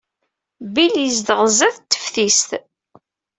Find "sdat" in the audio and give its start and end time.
1.57-1.77